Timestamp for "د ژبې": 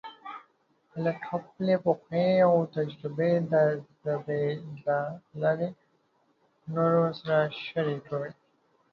3.51-4.45